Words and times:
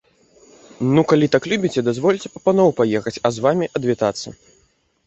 Ну, 0.93 1.01
калі 1.11 1.27
так 1.35 1.43
любіце, 1.51 1.83
дазвольце 1.91 2.27
па 2.33 2.39
паноў 2.49 2.75
паехаць, 2.81 3.15
а 3.29 3.35
з 3.39 3.49
вамі 3.49 3.65
адвітацца. 3.83 4.29